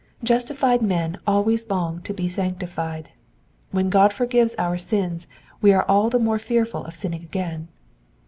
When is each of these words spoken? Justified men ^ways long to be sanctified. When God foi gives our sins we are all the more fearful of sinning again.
Justified 0.23 0.81
men 0.81 1.19
^ways 1.27 1.69
long 1.69 2.01
to 2.01 2.11
be 2.11 2.27
sanctified. 2.27 3.09
When 3.69 3.91
God 3.91 4.11
foi 4.13 4.25
gives 4.25 4.55
our 4.57 4.75
sins 4.75 5.27
we 5.61 5.73
are 5.73 5.85
all 5.87 6.09
the 6.09 6.17
more 6.17 6.39
fearful 6.39 6.83
of 6.85 6.95
sinning 6.95 7.21
again. 7.21 7.67